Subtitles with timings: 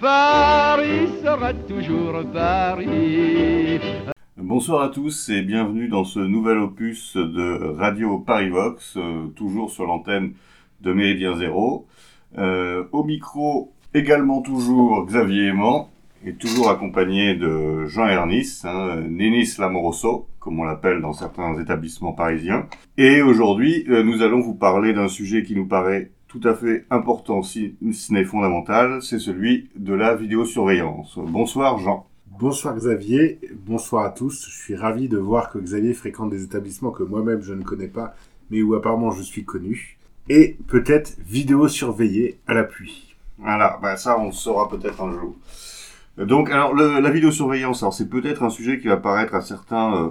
[0.00, 3.80] Paris sera toujours Paris.
[4.36, 9.72] Bonsoir à tous et bienvenue dans ce nouvel opus de Radio Paris Vox, euh, toujours
[9.72, 10.34] sur l'antenne
[10.82, 11.88] de Méridien Zéro.
[12.38, 15.90] Euh, au micro, également toujours Xavier Aimant,
[16.24, 22.12] et toujours accompagné de Jean Ernis, hein, Nénis Lamoroso, comme on l'appelle dans certains établissements
[22.12, 22.66] parisiens.
[22.96, 26.84] Et aujourd'hui, euh, nous allons vous parler d'un sujet qui nous paraît tout à fait
[26.90, 31.18] important, si ce n'est fondamental, c'est celui de la vidéosurveillance.
[31.18, 32.06] Bonsoir Jean.
[32.38, 34.46] Bonsoir Xavier, bonsoir à tous.
[34.48, 37.88] Je suis ravi de voir que Xavier fréquente des établissements que moi-même je ne connais
[37.88, 38.14] pas,
[38.50, 39.98] mais où apparemment je suis connu.
[40.28, 43.16] Et peut-être vidéo surveillée à la pluie.
[43.38, 45.34] Voilà, bah ça on le saura peut-être un jour.
[46.18, 49.94] Donc, alors, le, la vidéosurveillance, alors c'est peut-être un sujet qui va paraître à certains
[49.94, 50.08] euh,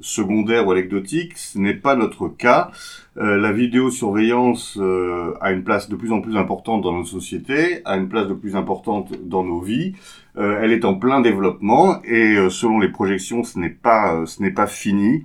[0.00, 1.36] secondaires ou anecdotiques.
[1.36, 2.70] Ce n'est pas notre cas.
[3.18, 7.80] Euh, la vidéosurveillance euh, a une place de plus en plus importante dans nos sociétés,
[7.84, 9.94] a une place de plus importante dans nos vies.
[10.36, 14.50] Euh, elle est en plein développement et selon les projections, ce n'est pas, ce n'est
[14.50, 15.24] pas fini.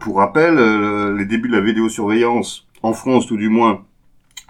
[0.00, 0.54] pour rappel,
[1.16, 3.84] les débuts de la vidéosurveillance en France, tout du moins,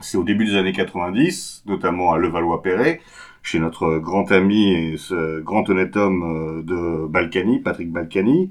[0.00, 3.00] c'est au début des années 90, notamment à Levallois-Perret
[3.42, 8.50] chez notre grand ami et ce grand honnête homme euh, de Balkany, Patrick Balkany.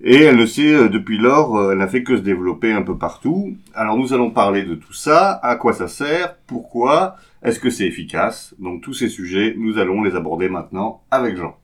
[0.00, 2.82] Et elle ne sait, euh, depuis lors, euh, elle n'a fait que se développer un
[2.82, 3.56] peu partout.
[3.74, 7.86] Alors nous allons parler de tout ça, à quoi ça sert, pourquoi, est-ce que c'est
[7.86, 8.54] efficace?
[8.58, 11.56] Donc tous ces sujets, nous allons les aborder maintenant avec Jean.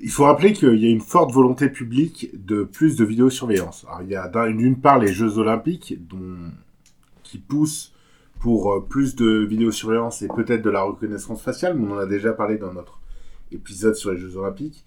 [0.00, 3.84] Il faut rappeler qu'il y a une forte volonté publique de plus de vidéosurveillance.
[3.88, 5.98] Alors il y a d'une part les Jeux Olympiques
[7.24, 7.92] qui poussent
[8.40, 12.32] pour euh, plus de vidéosurveillance et peut-être de la reconnaissance faciale, on en a déjà
[12.32, 13.00] parlé dans notre
[13.52, 14.84] épisode sur les Jeux Olympiques.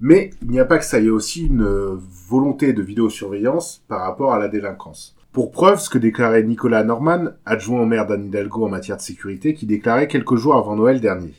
[0.00, 1.96] Mais il n'y a pas que ça, il y a aussi une euh,
[2.28, 5.16] volonté de vidéosurveillance par rapport à la délinquance.
[5.32, 9.02] Pour preuve, ce que déclarait Nicolas Norman, adjoint au maire d'Anne Hidalgo en matière de
[9.02, 11.34] sécurité, qui déclarait quelques jours avant Noël dernier.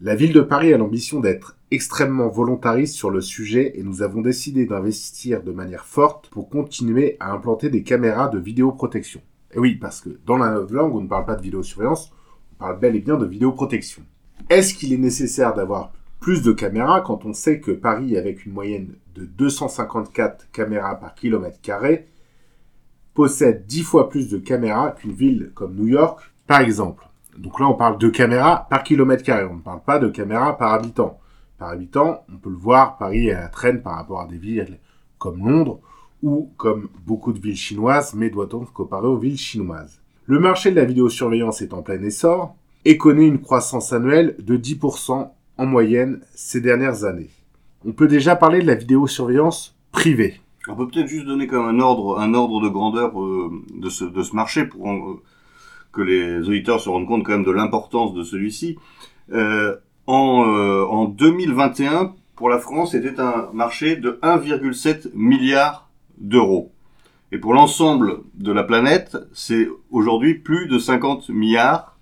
[0.00, 4.20] La ville de Paris a l'ambition d'être extrêmement volontariste sur le sujet et nous avons
[4.20, 9.20] décidé d'investir de manière forte pour continuer à implanter des caméras de vidéoprotection.
[9.52, 12.12] Et oui, parce que dans la langue, on ne parle pas de vidéosurveillance,
[12.52, 14.02] on parle bel et bien de vidéoprotection.
[14.48, 18.52] Est-ce qu'il est nécessaire d'avoir plus de caméras quand on sait que Paris, avec une
[18.52, 22.06] moyenne de 254 caméras par kilomètre carré,
[23.12, 27.06] possède 10 fois plus de caméras qu'une ville comme New York, par exemple?
[27.36, 30.56] Donc là, on parle de caméras par kilomètre carré, on ne parle pas de caméras
[30.56, 31.18] par habitant.
[31.58, 34.38] Par habitant, on peut le voir, Paris est à la traîne par rapport à des
[34.38, 34.78] villes
[35.18, 35.80] comme Londres,
[36.22, 40.00] ou comme beaucoup de villes chinoises, mais doit-on comparer aux villes chinoises?
[40.26, 44.56] Le marché de la vidéosurveillance est en plein essor et connaît une croissance annuelle de
[44.56, 47.30] 10% en moyenne ces dernières années.
[47.84, 50.40] On peut déjà parler de la vidéosurveillance privée.
[50.68, 54.34] On peut peut-être juste donner comme un ordre, un ordre de grandeur euh, de, ce,
[54.34, 55.20] marché pour euh,
[55.92, 58.78] que les auditeurs se rendent compte quand même de l'importance de celui-ci.
[59.32, 65.88] Euh, en 2021, pour la France, c'était un marché de 1,7 milliard
[66.22, 66.72] d'euros.
[67.32, 71.98] Et pour l'ensemble de la planète, c'est aujourd'hui plus de 50 milliards,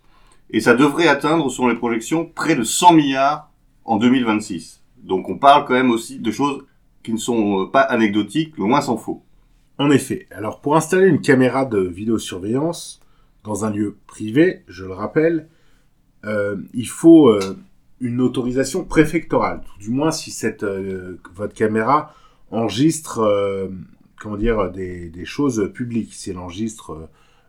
[0.51, 3.51] et ça devrait atteindre, selon les projections, près de 100 milliards
[3.85, 4.83] en 2026.
[4.99, 6.65] Donc on parle quand même aussi de choses
[7.03, 9.23] qui ne sont euh, pas anecdotiques, loin s'en faut.
[9.79, 10.27] En effet.
[10.31, 13.01] Alors pour installer une caméra de vidéosurveillance
[13.45, 15.49] dans un lieu privé, je le rappelle,
[16.27, 17.57] euh, il faut euh,
[18.01, 19.63] une autorisation préfectorale.
[19.79, 20.65] Du moins si cette
[21.35, 22.15] votre caméra
[22.51, 23.71] enregistre
[24.21, 26.15] comment dire, des, des choses publiques.
[26.15, 27.09] Si elle enregistre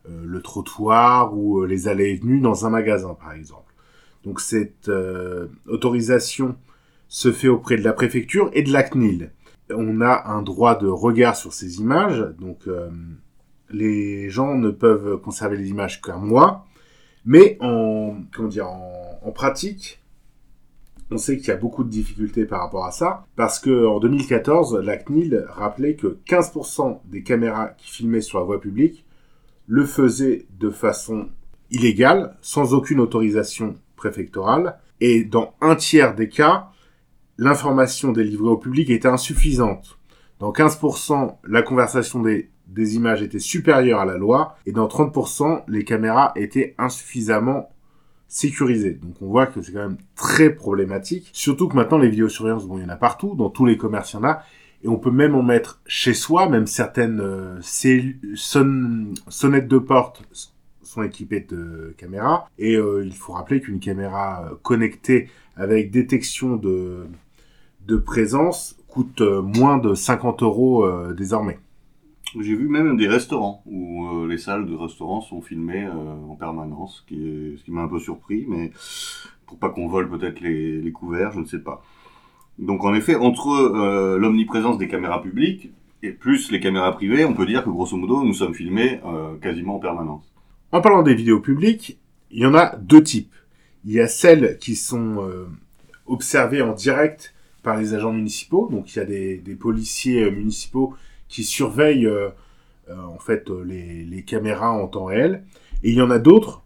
[0.10, 3.72] euh, le trottoir ou euh, les allées et venues dans un magasin, par exemple.
[4.24, 6.56] Donc cette euh, autorisation
[7.08, 9.32] se fait auprès de la préfecture et de la CNIL.
[9.70, 12.68] On a un droit de regard sur ces images, donc
[13.70, 16.68] les gens ne peuvent conserver les images qu'un mois,
[17.24, 20.01] mais en, comment dire, en pratique,
[21.12, 24.00] on sait qu'il y a beaucoup de difficultés par rapport à ça, parce que en
[24.00, 29.06] 2014, la CNIL rappelait que 15% des caméras qui filmaient sur la voie publique
[29.68, 31.28] le faisaient de façon
[31.70, 36.70] illégale, sans aucune autorisation préfectorale, et dans un tiers des cas,
[37.38, 39.98] l'information délivrée au public était insuffisante.
[40.40, 45.64] Dans 15%, la conversation des, des images était supérieure à la loi, et dans 30%,
[45.68, 47.70] les caméras étaient insuffisamment
[48.32, 48.92] sécurisé.
[48.92, 51.30] Donc on voit que c'est quand même très problématique.
[51.34, 54.14] Surtout que maintenant les vidéosurveillance, bon, il y en a partout, dans tous les commerces
[54.14, 54.44] il y en a,
[54.84, 60.24] et on peut même en mettre chez soi, même certaines euh, sonnettes de porte
[60.82, 62.48] sont équipées de caméras.
[62.58, 67.08] Et euh, il faut rappeler qu'une caméra euh, connectée avec détection de,
[67.86, 71.60] de présence coûte moins de 50 euros désormais.
[72.40, 76.36] J'ai vu même des restaurants où euh, les salles de restaurants sont filmées euh, en
[76.36, 78.72] permanence, ce qui, m'a un peu surpris, mais
[79.46, 81.84] pour pas qu'on vole peut-être les, couverts, je ne sais pas.
[82.58, 85.72] Donc en effet, entre euh, l'omniprésence des caméras publiques
[86.04, 89.02] et plus les caméras privées, on peut dire que grosso modo, nous sommes filmés
[89.42, 90.24] quasiment en permanence.
[90.72, 92.00] En parlant des vidéos publiques,
[92.32, 93.34] il y en a deux types.
[93.86, 95.20] Il y a celles qui sont
[96.08, 98.68] observées en direct par les agents municipaux.
[98.72, 100.96] Donc il y a des, policiers municipaux
[101.32, 102.30] qui surveillent euh,
[102.90, 105.44] euh, en fait euh, les, caméras en temps réel.
[105.82, 106.62] Et il y en a d'autres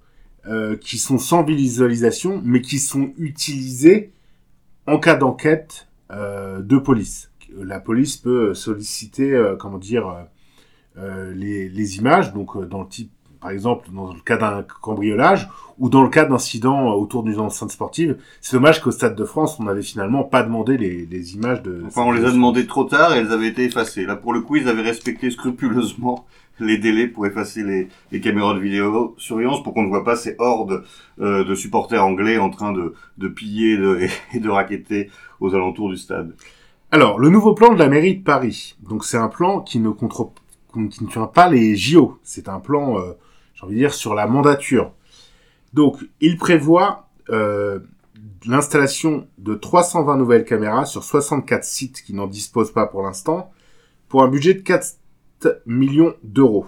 [0.82, 4.12] qui sont sans visualisation, mais qui sont utilisées
[4.86, 7.32] en cas d'enquête de police.
[7.58, 10.28] La police peut solliciter, comment dire,
[10.96, 13.12] les, les images, donc dans le type,
[13.46, 15.48] par exemple, dans le cas d'un cambriolage
[15.78, 18.18] ou dans le cas d'incidents autour d'une enceinte sportive.
[18.42, 21.84] C'est dommage qu'au Stade de France, on n'avait finalement pas demandé les, les images de.
[21.86, 24.08] Enfin, on les a demandé trop tard et elles avaient été effacées.
[24.08, 26.26] Là, pour le coup, ils avaient respecté scrupuleusement
[26.60, 30.36] les délais pour effacer les, les caméras de vidéosurveillance pour qu'on ne voit pas ces
[30.40, 30.84] hordes
[31.22, 35.54] euh, de supporters anglais en train de, de piller et de, et de raqueter aux
[35.54, 36.34] alentours du stade.
[36.92, 38.76] Alors, le nouveau plan de la mairie de Paris.
[38.82, 40.32] Donc, c'est un plan qui ne contre,
[40.90, 42.18] qui ne tient pas les JO.
[42.24, 43.12] C'est un plan, euh,
[43.56, 44.94] j'ai envie de dire, sur la mandature.
[45.74, 47.80] Donc, il prévoit euh,
[48.46, 53.52] l'installation de 320 nouvelles caméras sur 64 sites qui n'en disposent pas pour l'instant,
[54.08, 54.98] pour un budget de 4
[55.66, 56.68] millions d'euros.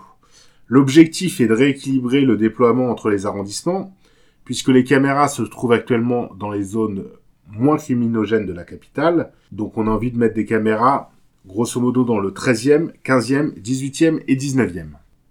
[0.68, 3.96] L'objectif est de rééquilibrer le déploiement entre les arrondissements,
[4.44, 7.06] puisque les caméras se trouvent actuellement dans les zones
[7.50, 9.32] moins criminogènes de la capitale.
[9.52, 11.12] Donc on a envie de mettre des caméras,
[11.46, 14.88] grosso modo, dans le 13e, 15e, 18e et 19e.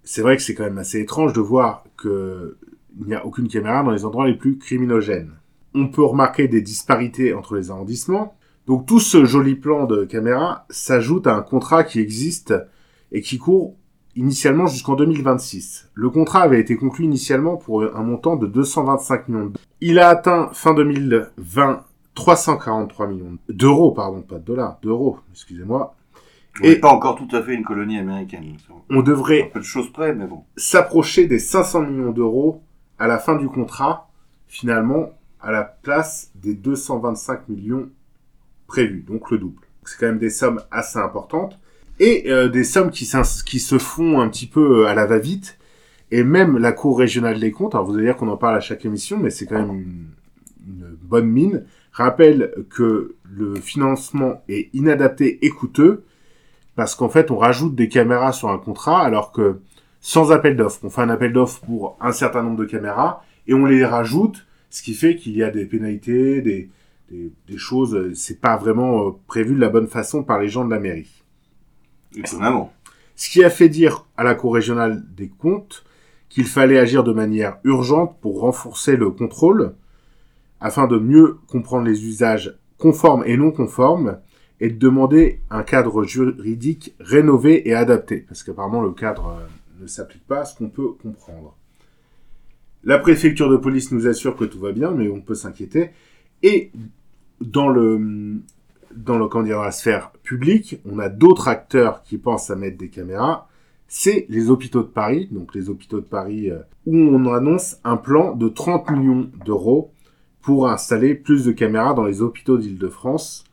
[0.08, 2.54] C'est vrai que c'est quand même assez étrange de voir qu'il
[3.06, 5.32] n'y a aucune caméra dans les endroits les plus criminogènes.
[5.74, 8.36] On peut remarquer des disparités entre les arrondissements.
[8.68, 12.54] Donc tout ce joli plan de caméra s'ajoute à un contrat qui existe
[13.10, 13.74] et qui court
[14.14, 15.90] initialement jusqu'en 2026.
[15.92, 19.40] Le contrat avait été conclu initialement pour un montant de 225 millions.
[19.46, 19.52] d'euros.
[19.80, 25.95] Il a atteint fin 2020 343 millions d'euros, pardon, pas de dollars, d'euros, excusez-moi.
[26.62, 28.56] On Et- pas encore tout à fait une colonie américaine.
[28.90, 30.44] On Un devrait peu de choses près, mais bon.
[30.56, 32.62] s'approcher des 500 millions d'euros
[32.98, 34.08] à la fin du contrat,
[34.48, 35.10] finalement,
[35.40, 37.88] à la place des 225 millions
[38.66, 39.62] prévus, donc le double.
[39.84, 41.58] C'est quand même des sommes assez importantes
[42.00, 45.58] et euh, des sommes qui, se font un petit peu euh, à la va-vite.
[46.10, 48.60] Et même la Cour régionale des comptes, alors vous allez dire qu'on en parle à
[48.60, 50.06] chaque émission, mais c'est quand même une,
[50.66, 56.04] une bonne mine, rappelle que le financement est inadapté et coûteux
[56.76, 59.60] parce qu'en fait on rajoute des caméras sur un contrat alors que
[60.00, 60.80] sans appel d'offres.
[60.84, 64.46] On fait un appel d'offres pour un certain nombre de caméras et on les rajoute,
[64.70, 66.70] ce qui fait qu'il y a des pénalités, des,
[67.10, 70.48] des, des choses, euh, c'est pas vraiment euh, prévu de la bonne façon par les
[70.48, 71.24] gens de la mairie.
[72.14, 72.72] Étonnamment.
[73.16, 75.84] Ce qui a fait dire à la Cour régionale des comptes
[76.28, 79.74] qu'il fallait agir de manière urgente pour renforcer le contrôle
[80.60, 84.18] afin de mieux comprendre les usages conformes et non conformes
[84.60, 89.86] et de demander un cadre juridique rénové et adapté parce qu'apparemment le cadre euh, ne
[89.86, 91.56] s'applique pas à ce qu'on peut comprendre.
[92.84, 95.90] La préfecture de police nous assure que tout va bien, mais on peut s'inquiéter.
[96.42, 96.70] Et
[97.40, 98.40] dans le,
[98.94, 102.78] dans le, dire, dans la sphère publique, on a d'autres acteurs qui pensent à mettre
[102.78, 103.48] des caméras.
[103.88, 107.96] C'est les hôpitaux de Paris, donc les hôpitaux de Paris, euh, où on annonce un
[107.96, 109.90] plan de 30 millions d'euros
[110.40, 113.45] pour installer plus de caméras dans les hôpitaux d'Île-de-France.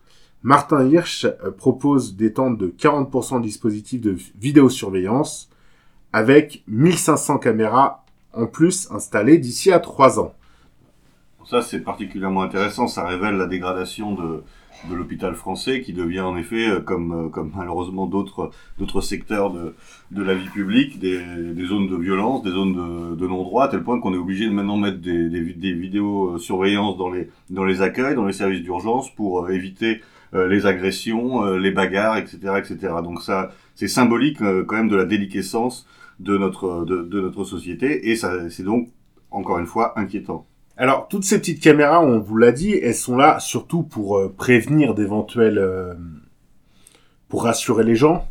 [0.44, 5.50] Martin Hirsch euh, propose d'étendre de 40% le dispositif de vidéosurveillance
[6.12, 10.34] avec 1500 caméras en plus installées d'ici à 3 ans.
[11.46, 12.88] Ça, c'est particulièrement intéressant.
[12.88, 14.44] Ça révèle la dégradation de,
[14.94, 18.52] l'hôpital français qui devient en effet, euh, comme, euh, comme malheureusement d'autres,
[19.02, 19.74] secteurs de,
[20.12, 21.20] la vie publique, des,
[21.66, 24.76] zones de violence, des zones de, non-droit, à tel point qu'on est obligé de maintenant
[24.76, 25.90] mettre des, des,
[27.50, 30.02] dans les, accueils, dans les services d'urgence pour éviter
[30.34, 32.94] les agressions, euh, les bagarres, etc., etc.
[33.04, 35.88] Donc ça, c'est symbolique euh, quand même de la déliquescence
[36.20, 38.90] de notre, de, notre société et ça, c'est donc
[39.32, 40.46] encore une fois inquiétant.
[40.76, 44.34] Alors, toutes ces petites caméras, on vous l'a dit, elles sont là surtout pour euh,
[44.36, 45.58] prévenir d'éventuels...
[45.58, 45.94] euh,
[47.34, 48.28] pour rassurer les gens,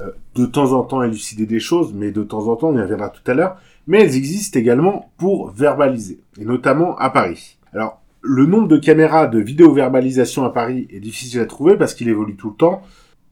[0.00, 2.82] euh, de temps en temps élucider des choses, mais de temps en temps, on y
[2.82, 7.58] reviendra tout à l'heure, mais elles existent également pour verbaliser, et notamment à Paris.
[7.72, 12.08] Alors, le nombre de caméras de vidéo-verbalisation à Paris est difficile à trouver parce qu'il
[12.08, 12.82] évolue tout le temps.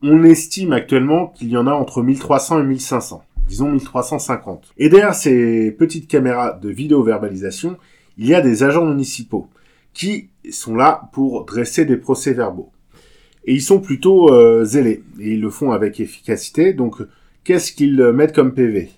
[0.03, 4.73] On estime actuellement qu'il y en a entre 1300 et 1500, disons 1350.
[4.79, 7.77] Et derrière ces petites caméras de vidéo-verbalisation,
[8.17, 9.49] il y a des agents municipaux
[9.93, 12.71] qui sont là pour dresser des procès-verbaux.
[13.45, 16.73] Et ils sont plutôt euh, zélés, et ils le font avec efficacité.
[16.73, 17.03] Donc,
[17.45, 18.91] qu'est-ce qu'ils mettent comme PV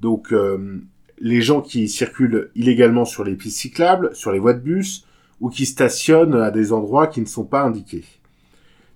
[0.00, 0.82] Donc, euh,
[1.18, 5.06] les gens qui circulent illégalement sur les pistes cyclables, sur les voies de bus,
[5.40, 8.04] ou qui stationnent à des endroits qui ne sont pas indiqués.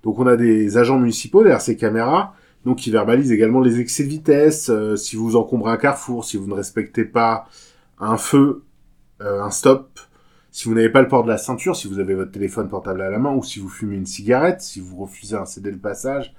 [0.02, 4.04] Donc, on a des agents municipaux derrière ces caméras, donc qui verbalisent également les excès
[4.04, 7.48] de vitesse, euh, si vous encombrez un carrefour, si vous ne respectez pas
[7.98, 8.62] un feu,
[9.20, 9.98] euh, un stop,
[10.50, 13.02] si vous n'avez pas le port de la ceinture, si vous avez votre téléphone portable
[13.02, 15.78] à la main, ou si vous fumez une cigarette, si vous refusez un céder le
[15.78, 16.34] passage,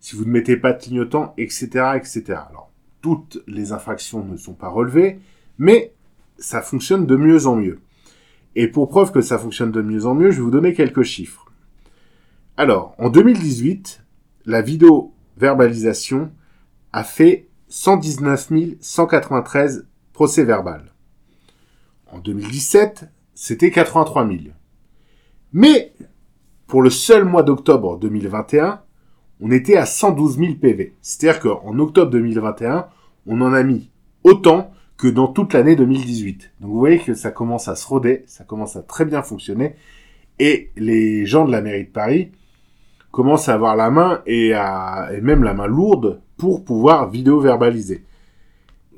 [0.00, 1.66] si vous ne mettez pas de clignotant, etc.,
[1.96, 2.22] etc.
[2.50, 5.20] Alors, toutes les infractions ne sont pas relevées,
[5.58, 5.92] mais
[6.38, 7.80] ça fonctionne de mieux en mieux.
[8.56, 11.02] Et pour preuve que ça fonctionne de mieux en mieux, je vais vous donner quelques
[11.02, 11.46] chiffres.
[12.56, 14.04] Alors, en 2018,
[14.46, 16.30] la vidéo verbalisation
[16.92, 20.92] a fait 119 193 procès verbal.
[22.12, 24.38] En 2017, c'était 83 000.
[25.52, 25.92] Mais,
[26.68, 28.80] pour le seul mois d'octobre 2021,
[29.40, 30.94] on était à 112 000 PV.
[31.02, 32.86] C'est-à-dire qu'en octobre 2021,
[33.26, 33.90] on en a mis
[34.22, 36.52] autant que dans toute l'année 2018.
[36.60, 39.74] Donc vous voyez que ça commence à se roder, ça commence à très bien fonctionner,
[40.38, 42.32] et les gens de la mairie de Paris
[43.10, 48.04] commencent à avoir la main et, à, et même la main lourde pour pouvoir vidéo-verbaliser.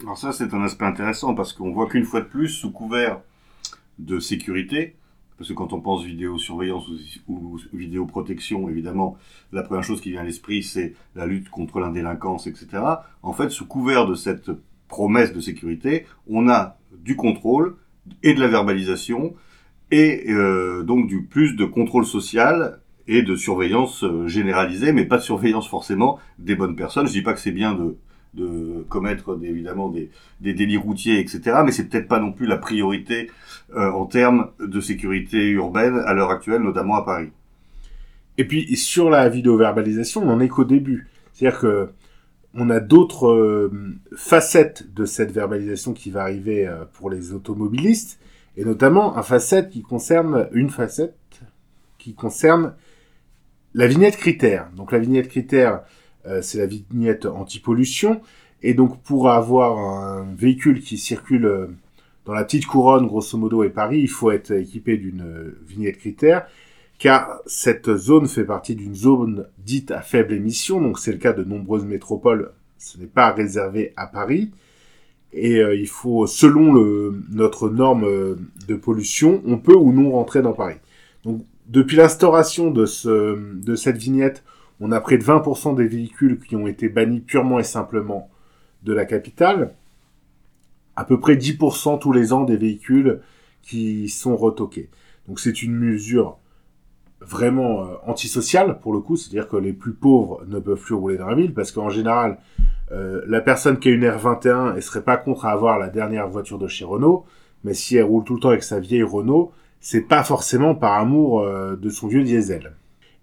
[0.03, 3.21] Alors ça, c'est un aspect intéressant parce qu'on voit qu'une fois de plus, sous couvert
[3.99, 4.97] de sécurité,
[5.39, 6.89] parce que quand on pense vidéosurveillance
[7.29, 9.17] ou, ou vidéoprotection, évidemment,
[9.53, 12.69] la première chose qui vient à l'esprit, c'est la lutte contre l'indélinquance, etc.
[13.23, 14.51] En fait, sous couvert de cette
[14.89, 17.77] promesse de sécurité, on a du contrôle
[18.23, 19.35] et de la verbalisation
[19.91, 25.19] et euh, donc du plus de contrôle social et de surveillance euh, généralisée, mais pas
[25.19, 27.07] de surveillance forcément des bonnes personnes.
[27.07, 27.97] Je dis pas que c'est bien de,
[28.35, 31.59] de commettre évidemment des, des délits routiers, etc.
[31.65, 33.31] Mais c'est peut-être pas non plus la priorité
[33.75, 37.31] euh, en termes de sécurité urbaine à l'heure actuelle, notamment à Paris.
[38.39, 41.09] Et puis sur la vidéo-verbalisation, on n'en est qu'au début.
[41.33, 41.89] C'est-à-dire que
[42.57, 43.71] on a d'autres euh,
[44.17, 48.19] facettes de cette verbalisation qui va arriver euh, pour les automobilistes,
[48.57, 51.15] et notamment un facette qui concerne une facette
[51.99, 52.73] qui concerne
[53.75, 54.71] la vignette critère.
[54.75, 55.83] Donc la vignette critère,
[56.27, 58.23] euh, c'est la vignette anti-pollution,
[58.63, 61.69] et donc pour avoir un véhicule qui circule
[62.25, 66.47] dans la petite couronne, grosso modo, et Paris, il faut être équipé d'une vignette critère,
[66.99, 71.33] car cette zone fait partie d'une zone dite à faible émission, donc c'est le cas
[71.33, 74.51] de nombreuses métropoles, ce n'est pas réservé à Paris,
[75.33, 76.73] et euh, il faut, selon
[77.31, 78.37] notre norme euh,
[78.67, 80.79] de pollution, on peut ou non rentrer dans Paris.
[81.25, 82.87] Donc depuis l'instauration de,
[83.55, 84.45] de cette vignette,
[84.81, 88.31] on a près de 20% des véhicules qui ont été bannis purement et simplement
[88.83, 89.75] de la capitale,
[90.95, 93.21] à peu près 10% tous les ans des véhicules
[93.63, 94.89] qui sont retoqués.
[95.27, 96.39] Donc c'est une mesure
[97.27, 101.17] vraiment euh, antisociale pour le coup, c'est-à-dire que les plus pauvres ne peuvent plus rouler
[101.17, 102.39] dans la ville parce qu'en général,
[102.93, 106.29] euh, la personne qui a une R21, elle serait pas contre à avoir la dernière
[106.29, 107.27] voiture de chez Renault,
[107.65, 110.95] mais si elle roule tout le temps avec sa vieille Renault, c'est pas forcément par
[110.95, 112.73] amour euh, de son vieux diesel.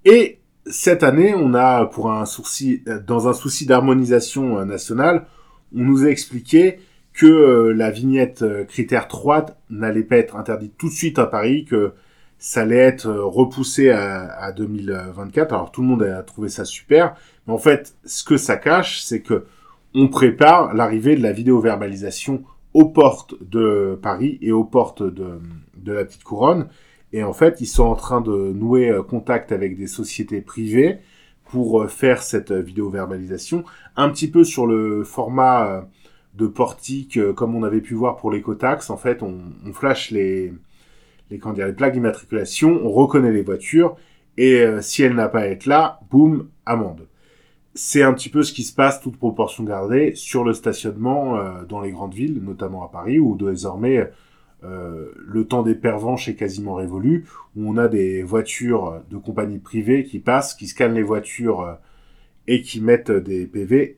[0.06, 5.26] Et cette année, on a, pour un souci, dans un souci d'harmonisation nationale,
[5.76, 6.80] on nous a expliqué
[7.14, 11.94] que la vignette critère 3 n'allait pas être interdite tout de suite à Paris, que
[12.44, 15.54] ça allait être euh, repoussé à, à 2024.
[15.54, 17.16] Alors tout le monde a trouvé ça super,
[17.48, 19.46] mais en fait, ce que ça cache, c'est que
[19.96, 25.40] on prépare l'arrivée de la vidéo-verbalisation aux portes de Paris et aux portes de,
[25.86, 26.68] la petite couronne.
[27.14, 31.00] Et en fait, ils sont en train de nouer euh, contact avec des sociétés privées
[31.46, 33.64] pour euh, faire cette vidéo-verbalisation,
[33.96, 35.88] un petit peu sur le format
[36.34, 38.90] de portique comme on avait pu voir pour l'écotax.
[38.90, 40.52] En fait, on flash les,
[41.34, 43.98] les, comment dire, les plaques d'immatriculation, on reconnaît les voitures,
[44.38, 47.08] et euh, si elle n'a pas à être là, boum, amende.
[47.74, 51.64] C'est un petit peu ce qui se passe, toute proportion gardée, sur le stationnement euh,
[51.68, 54.12] dans les grandes villes, notamment à Paris, où désormais
[54.64, 57.26] euh, le temps des pervenches est quasiment révolu,
[57.56, 61.78] où on a des voitures de compagnies privées qui passent, qui scannent les voitures
[62.48, 63.98] et qui mettent des PV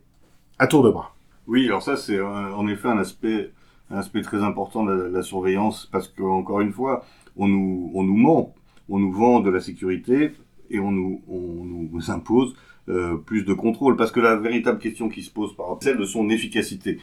[0.58, 1.16] à tour de bras.
[1.48, 3.52] Oui, alors ça c'est en effet un aspect,
[3.92, 7.04] un aspect très important de la, de la surveillance parce que encore une fois,
[7.38, 8.56] on nous, on nous ment,
[8.90, 10.32] on nous vend de la sécurité
[10.70, 12.56] et on nous, on nous impose
[12.88, 16.06] euh, plus de contrôle parce que la véritable question qui se pose par celle de
[16.06, 17.00] son efficacité.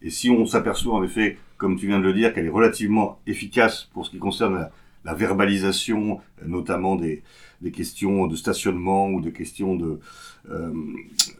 [0.00, 3.18] Et si on s'aperçoit en effet, comme tu viens de le dire, qu'elle est relativement
[3.26, 4.68] efficace pour ce qui concerne
[5.04, 7.22] la, verbalisation, notamment des,
[7.60, 9.98] des questions de stationnement ou de questions de
[10.50, 10.72] euh,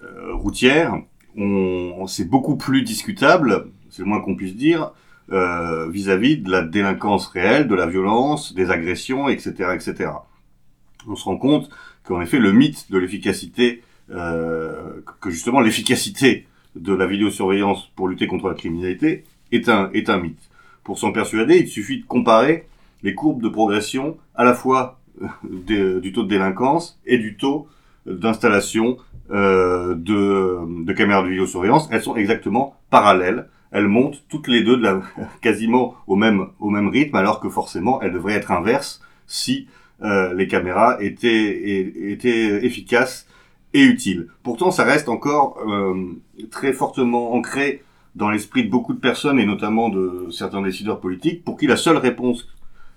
[0.03, 1.01] euh, routières,
[1.37, 4.93] on, c'est beaucoup plus discutable, c'est le moins qu'on puisse dire,
[5.33, 10.11] euh, vis-à-vis de la délinquance réelle, de la violence, des agressions, etc., etc.
[11.07, 11.71] On se rend compte
[12.03, 18.27] qu'en effet, le mythe de l'efficacité, euh, que justement l'efficacité de la vidéosurveillance pour lutter
[18.27, 20.51] contre la criminalité est un, est un mythe.
[20.83, 22.67] Pour s'en persuader, il suffit de comparer
[23.03, 25.01] les courbes de progression à la fois
[25.71, 27.67] euh, du taux de délinquance et du taux
[28.05, 28.99] d'installation
[29.31, 31.89] de caméras de vidéosurveillance.
[31.91, 33.49] Elles sont exactement parallèles.
[33.75, 34.81] Elles montent toutes les deux
[35.43, 36.49] quasiment au même,
[36.89, 39.69] rythme, alors que forcément elles devraient être inverses si
[40.03, 43.27] euh, les caméras étaient, efficaces
[43.75, 44.29] et utiles.
[44.43, 46.15] Pourtant, ça reste encore euh,
[46.51, 47.83] très fortement ancré
[48.15, 51.77] dans l'esprit de beaucoup de personnes et notamment de certains décideurs politiques, pour qui la
[51.77, 52.49] seule réponse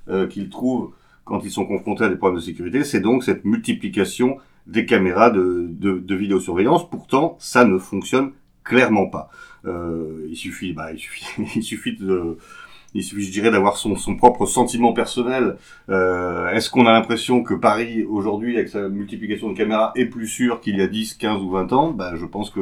[0.09, 0.91] euh, qu'ils trouvent
[1.27, 5.29] quand ils sont confrontés à des problèmes de sécurité, c'est donc cette multiplication des caméras
[5.29, 6.89] de, vidéosurveillance.
[6.89, 8.31] Pourtant, ça ne fonctionne
[8.63, 9.29] clairement pas.
[9.65, 12.37] Euh, il suffit, bah, il suffit, il suffit de,
[12.93, 15.57] il suffit, je dirais, d'avoir son, propre sentiment personnel.
[15.89, 20.27] Euh, Est-ce qu'on a l'impression que Paris, aujourd'hui, avec sa multiplication de caméras, est plus
[20.27, 21.91] sûr qu'il y a 10, 15 ou 20 ans?
[21.91, 22.61] Bah, Je pense que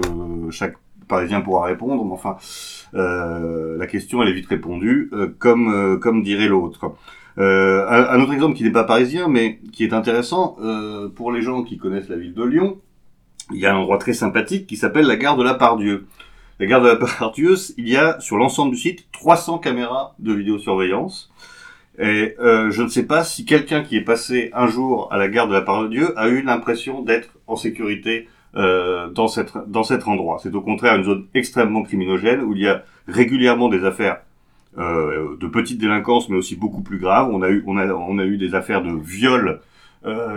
[0.52, 0.76] chaque
[1.08, 2.38] Parisien pourra répondre, mais enfin,
[2.96, 6.96] euh, la question, elle est vite répondue, comme, comme dirait l'autre.
[7.38, 10.58] Euh, un, autre exemple qui n'est pas parisien, mais qui est intéressant,
[11.16, 12.78] pour les gens qui connaissent la ville de Lyon,
[13.52, 16.08] il y a un endroit très sympathique qui s'appelle la gare de la Pardieu.
[16.58, 20.32] La gare de la Pardieu, il y a sur l'ensemble du site 300 caméras de
[20.32, 21.30] vidéosurveillance.
[22.00, 25.28] Et euh, je ne sais pas si quelqu'un qui est passé un jour à la
[25.28, 30.40] gare de la Pardieu a eu l'impression d'être en sécurité euh, dans, cet endroit.
[30.42, 34.22] C'est au contraire une zone extrêmement criminogène où il y a régulièrement des affaires
[34.78, 37.30] euh, de petite délinquance, mais aussi beaucoup plus graves.
[37.34, 39.60] On a eu, des affaires de viol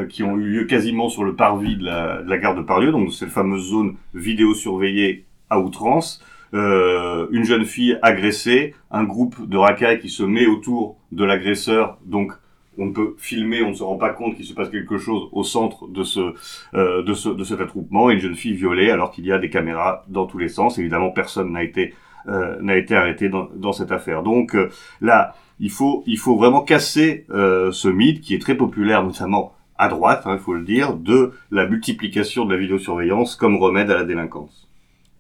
[0.09, 2.91] qui ont eu lieu quasiment sur le parvis de la, de la gare de Pardieu,
[2.91, 6.23] donc cette fameuse zone vidéo surveillée à outrance.
[6.55, 11.99] Euh, une jeune fille agressée, un groupe de racailles qui se met autour de l'agresseur,
[12.07, 12.33] donc
[12.79, 15.43] on peut filmer, on ne se rend pas compte qu'il se passe quelque chose au
[15.43, 16.33] centre de ce,
[16.75, 19.39] euh, de ce, de cet attroupement, et une jeune fille violée alors qu'il y a
[19.39, 20.79] des caméras dans tous les sens.
[20.79, 21.93] Évidemment, personne n'a été
[22.29, 24.23] euh, n'a été arrêté dans, dans, cette affaire.
[24.23, 24.69] Donc euh,
[25.01, 29.55] là, il faut, il faut vraiment casser euh, ce mythe qui est très populaire, notamment
[29.79, 33.91] à droite, hein, il faut le dire, de la multiplication de la vidéosurveillance comme remède
[33.91, 34.68] à la délinquance.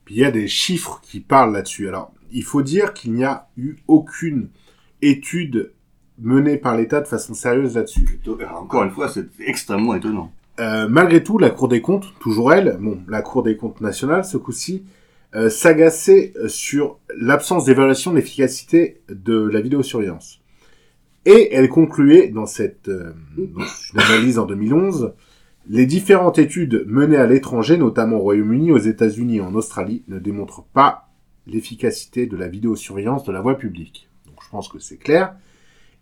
[0.09, 1.87] Puis il y a des chiffres qui parlent là-dessus.
[1.87, 4.49] Alors, il faut dire qu'il n'y a eu aucune
[5.03, 5.75] étude
[6.19, 8.19] menée par l'État de façon sérieuse là-dessus.
[8.57, 10.33] Encore une fois, c'est extrêmement étonnant.
[10.61, 14.25] Euh, malgré tout, la Cour des comptes, toujours elle, bon, la Cour des comptes nationale,
[14.25, 14.83] ce coup-ci,
[15.35, 20.41] euh, s'agacer sur l'absence d'évaluation de l'efficacité de la vidéosurveillance.
[21.27, 25.13] Et elle concluait dans cette euh, dans une analyse en 2011,
[25.69, 30.19] les différentes études menées à l'étranger, notamment au Royaume-Uni, aux États-Unis et en Australie, ne
[30.19, 31.11] démontrent pas
[31.47, 34.09] l'efficacité de la vidéosurveillance de la voie publique.
[34.27, 35.35] Donc je pense que c'est clair.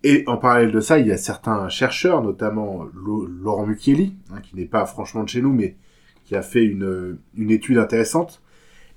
[0.03, 4.55] Et en parallèle de ça, il y a certains chercheurs, notamment Laurent Mucchielli, hein, qui
[4.55, 5.75] n'est pas franchement de chez nous, mais
[6.23, 8.41] qui a fait une, étude intéressante,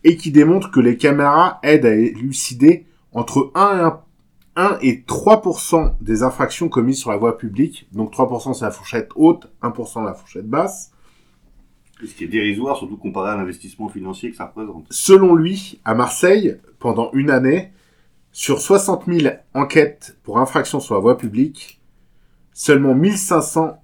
[0.04, 3.83] et qui démontre que les caméras aident à élucider entre 1 et
[4.60, 7.88] 1 et 3% des infractions commises sur la voie publique.
[7.92, 10.92] Donc 3% c'est la fourchette haute, 1% la fourchette basse.
[12.04, 14.86] Ce qui est dérisoire, surtout comparé à l'investissement financier que ça représente.
[14.90, 17.72] Selon lui, à Marseille, pendant une année,
[18.32, 21.80] sur 60 000 enquêtes pour infractions sur la voie publique,
[22.52, 23.78] seulement 1500,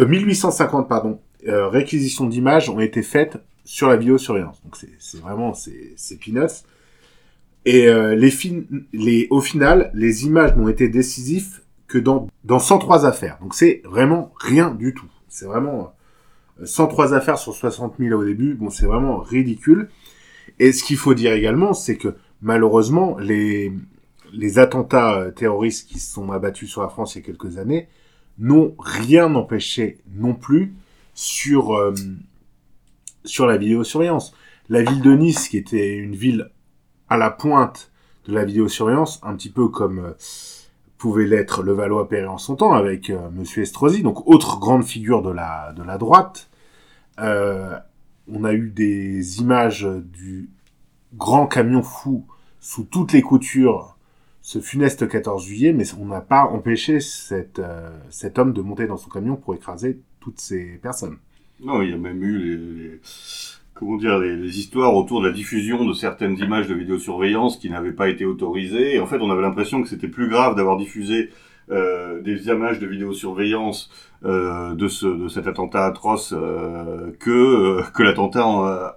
[0.00, 4.60] euh, 1850 pardon, euh, réquisitions d'images ont été faites sur la vidéosurveillance.
[4.62, 6.64] Donc c'est vraiment c'est peanuts.
[7.64, 12.58] Et euh, les, fin les au final, les images n'ont été décisives que dans dans
[12.58, 13.38] 103 affaires.
[13.40, 15.10] Donc c'est vraiment rien du tout.
[15.28, 15.92] C'est vraiment
[16.64, 18.54] 103 affaires sur 60 000 au début.
[18.54, 19.88] Bon, c'est vraiment ridicule.
[20.58, 23.72] Et ce qu'il faut dire également, c'est que malheureusement, les,
[24.32, 27.88] les attentats terroristes qui se sont abattus sur la France il y a quelques années
[28.38, 30.74] n'ont rien empêché non plus
[31.14, 31.92] sur, euh,
[33.24, 34.34] sur la vidéosurveillance.
[34.68, 36.50] La ville de Nice, qui était une ville
[37.10, 37.90] à la pointe
[38.26, 40.12] de la vidéosurveillance, un petit peu comme euh,
[40.96, 45.20] pouvait l'être le Valois-Perret en son temps avec euh, Monsieur Estrosi, donc autre grande figure
[45.20, 46.48] de la, de la droite.
[47.18, 47.76] Euh,
[48.32, 50.48] on a eu des images du
[51.14, 52.24] grand camion fou
[52.60, 53.96] sous toutes les coutures
[54.42, 57.58] ce funeste 14 juillet, mais on n'a pas empêché cet
[58.38, 61.18] homme de monter dans son camion pour écraser toutes ces personnes.
[61.62, 63.00] Non, il y a même eu les
[63.80, 67.92] comment dire, les, histoires autour de la diffusion de certaines images de vidéosurveillance qui n'avaient
[67.92, 68.94] pas été autorisées.
[68.94, 71.30] Et en fait, on avait l'impression que c'était plus grave d'avoir diffusé
[71.70, 73.90] euh, des images de vidéosurveillance
[74.22, 78.44] euh, de, ce, de cet attentat atroce euh, que, euh, que l'attentat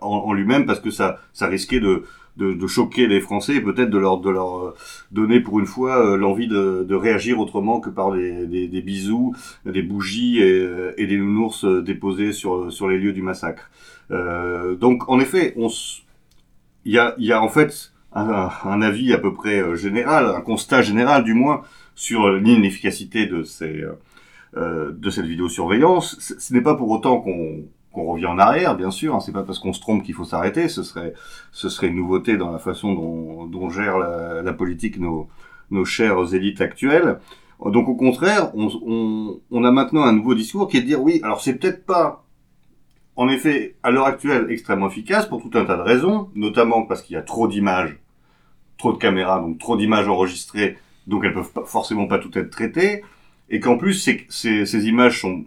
[0.02, 2.04] en, lui-même, parce que ça, ça risquait de,
[2.36, 4.74] de, choquer les Français et peut-être de leur, de leur
[5.13, 9.34] donner pour une fois l'envie de, de réagir autrement que par des, des, des bisous,
[9.65, 10.67] des bougies et,
[10.98, 13.69] et, des nounours déposés sur, sur les lieux du massacre.
[14.10, 15.70] Donc en effet, on
[16.86, 20.26] il y a, y a en fait un, un avis à peu près euh, général,
[20.26, 21.62] un constat général du moins
[21.96, 23.84] sur l'inefficacité de ces
[24.56, 26.18] euh, de cette vidéosurveillance.
[26.20, 29.13] Ce n'est pas pour autant qu'on qu'on revient en arrière, bien sûr.
[29.13, 30.68] Hein, c'est pas parce qu'on se trompe qu'il faut s'arrêter.
[30.68, 31.13] Ce serait
[31.52, 35.28] ce serait une nouveauté dans la façon dont, dont gèrent la, la politique nos
[35.72, 37.20] nos chères élites actuelles.
[37.66, 41.02] Donc au contraire, on, on, on a maintenant un nouveau discours qui est de dire
[41.02, 42.23] oui, alors c'est peut-être pas
[43.15, 47.02] en effet, à l'heure actuelle, extrêmement efficace pour tout un tas de raisons, notamment parce
[47.02, 47.97] qu'il y a trop d'images,
[48.78, 53.04] trop de caméras, donc trop d'images enregistrées, donc elles peuvent forcément pas toutes être traitées,
[53.49, 53.93] et qu'en plus,
[54.30, 55.45] ces images sont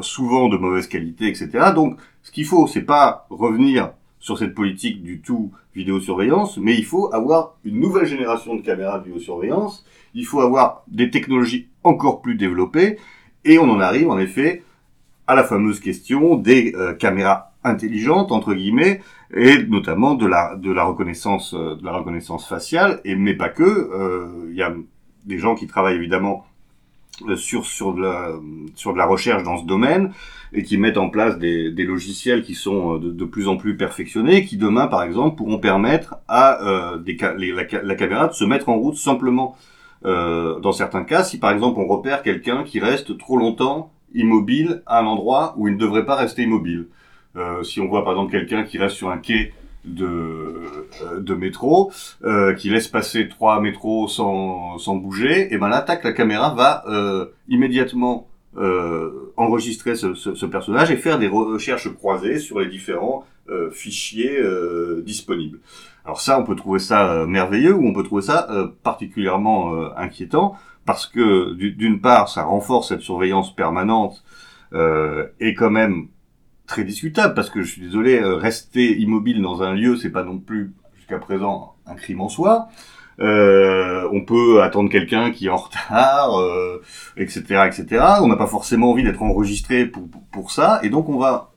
[0.00, 1.72] souvent de mauvaise qualité, etc.
[1.74, 6.84] Donc, ce qu'il faut, c'est pas revenir sur cette politique du tout vidéosurveillance, mais il
[6.84, 12.20] faut avoir une nouvelle génération de caméras de vidéosurveillance, il faut avoir des technologies encore
[12.20, 12.98] plus développées,
[13.44, 14.64] et on en arrive en effet
[15.28, 19.00] à la fameuse question des euh, caméras intelligentes entre guillemets
[19.34, 23.00] et notamment de la de la reconnaissance euh, de la reconnaissance faciale.
[23.04, 24.74] Et mais pas que euh, il y a
[25.24, 26.46] des gens qui travaillent évidemment
[27.28, 28.32] euh, sur sur de la
[28.74, 30.12] sur de la recherche dans ce domaine
[30.52, 34.44] et qui mettent en place des, logiciels qui sont euh, de, plus en plus perfectionnés
[34.44, 38.68] qui demain par exemple pourront permettre à euh, des les, la, caméra de se mettre
[38.68, 39.56] en route simplement
[40.04, 41.24] euh, dans certains cas.
[41.24, 45.68] Si par exemple on repère quelqu'un qui reste trop longtemps immobile à un endroit où
[45.68, 46.86] il ne devrait pas rester immobile.
[47.36, 49.52] Euh, si on voit par exemple quelqu'un qui reste sur un quai
[49.84, 51.92] de, euh, de métro,
[52.24, 56.84] euh, qui laisse passer trois métros sans, sans bouger, et ben là, la caméra va
[56.88, 62.66] euh, immédiatement euh, enregistrer ce, ce, ce, personnage et faire des recherches croisées sur les
[62.66, 64.40] différents euh, fichiers
[65.04, 65.58] disponibles.
[66.04, 68.48] Alors ça, on peut trouver ça merveilleux ou on peut trouver ça
[68.82, 70.56] particulièrement inquiétant
[70.88, 74.24] parce que d'une part, ça renforce cette surveillance permanente
[74.72, 76.08] euh, et quand même
[76.66, 80.24] très discutable parce que je suis désolé, euh, rester immobile dans un lieu, c'est pas
[80.24, 82.68] non plus jusqu'à présent un crime en soi.
[83.20, 86.80] Euh, on peut attendre quelqu'un qui est en retard, euh,
[87.18, 88.02] etc., etc.
[88.22, 91.52] On n'a pas forcément envie d'être enregistré pour, pour ça, et donc on va,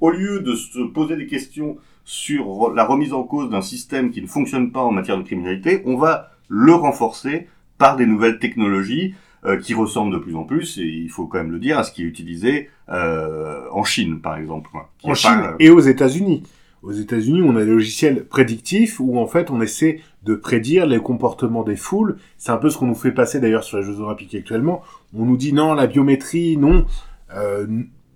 [0.00, 4.22] au lieu de se poser des questions sur la remise en cause d'un système qui
[4.22, 7.46] ne fonctionne pas en matière de criminalité, on va le renforcer
[7.80, 9.14] par des nouvelles technologies
[9.46, 11.82] euh, qui ressemblent de plus en plus, et il faut quand même le dire, à
[11.82, 14.68] ce qui est utilisé euh, en Chine, par exemple.
[15.02, 15.56] En Chine pas, euh...
[15.58, 16.42] et aux États-Unis.
[16.82, 20.98] Aux États-Unis, on a des logiciels prédictifs où en fait on essaie de prédire les
[20.98, 22.18] comportements des foules.
[22.36, 24.82] C'est un peu ce qu'on nous fait passer d'ailleurs sur les Jeux Olympiques actuellement.
[25.14, 26.86] On nous dit non, la biométrie, non,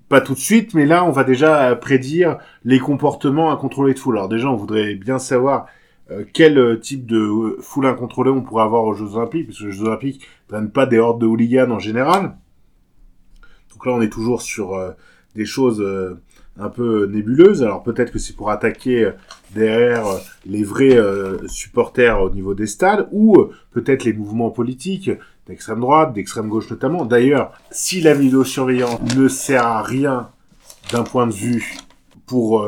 [0.08, 3.98] pas tout de suite, mais là on va déjà prédire les comportements à contrôler de
[3.98, 4.16] foule.
[4.16, 5.66] Alors déjà, on voudrait bien savoir
[6.10, 9.58] euh, quel euh, type de euh, foule incontrôlée on pourrait avoir aux Jeux Olympiques, parce
[9.58, 12.36] que les Jeux Olympiques ne prennent pas des hordes de hooligans en général.
[13.72, 14.78] Donc là, on est toujours sur
[15.34, 15.84] des choses
[16.58, 17.62] un peu nébuleuses.
[17.62, 19.10] Alors peut-être que c'est pour attaquer
[19.52, 20.04] derrière
[20.46, 20.96] les vrais
[21.48, 25.10] supporters au niveau des stades, ou peut-être les mouvements politiques
[25.48, 27.04] d'extrême droite, d'extrême gauche notamment.
[27.04, 30.30] D'ailleurs, si la vidéosurveillance ne sert à rien
[30.92, 31.76] d'un point de vue
[32.26, 32.64] pour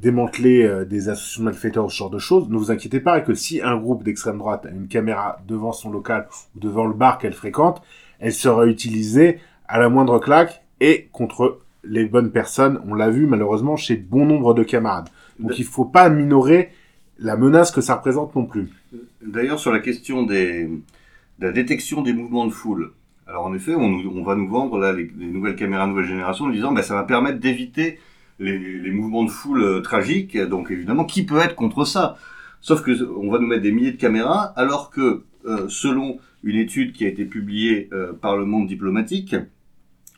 [0.00, 3.34] démanteler euh, des associations de malfaiteurs, ce genre de choses, ne vous inquiétez pas que
[3.34, 7.18] si un groupe d'extrême droite a une caméra devant son local ou devant le bar
[7.18, 7.82] qu'elle fréquente,
[8.18, 12.80] elle sera utilisée à la moindre claque et contre les bonnes personnes.
[12.86, 15.08] On l'a vu malheureusement chez bon nombre de camarades.
[15.38, 16.70] Donc il faut pas minorer
[17.18, 18.68] la menace que ça représente non plus.
[19.22, 20.64] D'ailleurs sur la question des,
[21.38, 22.92] de la détection des mouvements de foule,
[23.26, 26.50] alors en effet, on, va nous vendre là les, les, nouvelles caméras nouvelle génération en
[26.50, 28.00] disant ben, ça va permettre d'éviter
[28.40, 30.36] les, mouvements de foule euh, tragiques.
[30.36, 32.16] Donc évidemment, qui peut être contre ça?
[32.60, 36.56] Sauf que on va nous mettre des milliers de caméras, alors que euh, selon une
[36.56, 39.36] étude qui a été publiée euh, par le Monde diplomatique,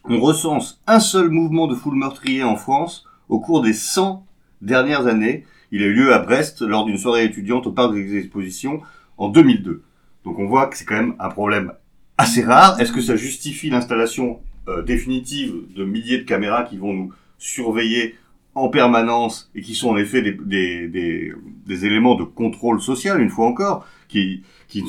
[0.04, 4.26] on recense un seul mouvement de foule meurtrier en France au cours des 100
[4.60, 5.44] dernières années.
[5.70, 8.82] Il a eu lieu à Brest lors d'une soirée étudiante au parc des expositions
[9.16, 9.82] en 2002.
[10.24, 11.72] Donc on voit que c'est quand même un problème
[12.18, 12.80] assez rare.
[12.80, 14.40] Est-ce que ça justifie l'installation
[14.86, 18.14] définitive de milliers de caméras qui vont nous surveillés
[18.54, 21.34] en permanence et qui sont en effet des,
[21.68, 24.84] éléments de contrôle social, une fois encore, qui, qui,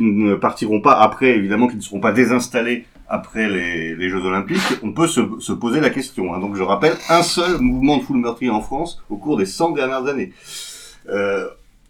[0.00, 4.92] ne partiront pas après, évidemment, qui ne seront pas désinstallés après les, Jeux Olympiques, on
[4.92, 6.34] peut se, se poser la question.
[6.34, 6.40] Hein.
[6.40, 9.70] Donc je rappelle, un seul mouvement de foule meurtrier en France au cours des 100
[9.70, 10.32] dernières années.
[11.08, 11.48] Euh,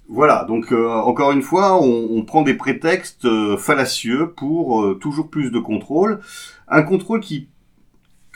[0.08, 5.50] voilà, donc euh, encore une fois, on, prend des prétextes euh, fallacieux pour toujours plus
[5.50, 6.20] de contrôle.
[6.68, 7.48] Un contrôle qui